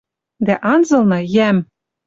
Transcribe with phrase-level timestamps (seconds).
[0.45, 1.57] Дӓ анзылны— йӓм.